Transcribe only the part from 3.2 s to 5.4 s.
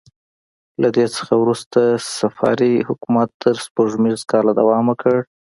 تر سپوږمیز کاله دوام وکړ.